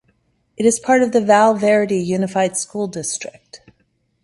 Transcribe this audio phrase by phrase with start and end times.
[0.57, 3.61] It is part of the Val Verde Unified School District.